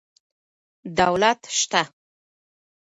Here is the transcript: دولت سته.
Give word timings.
دولت 0.99 1.39
سته. 1.59 1.81